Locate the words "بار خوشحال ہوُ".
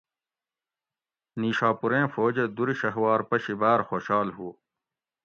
3.61-4.49